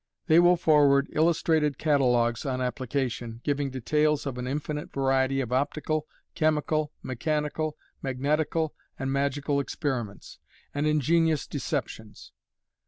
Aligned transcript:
They 0.25 0.39
will 0.39 0.57
forward 0.57 1.09
illustrated 1.13 1.77
catalogues 1.77 2.43
on 2.43 2.59
application, 2.59 3.39
giving 3.43 3.69
details 3.69 4.25
of 4.25 4.39
an 4.39 4.47
infinite 4.47 4.91
variety 4.91 5.41
of 5.41 5.53
Optical, 5.53 6.07
Chemical, 6.33 6.91
Mechanical, 7.03 7.77
Magnetical, 8.01 8.73
and 8.97 9.11
Magical 9.11 9.59
Experiments, 9.59 10.39
and 10.73 10.87
ingenious 10.87 11.45
deceptions. 11.45 12.31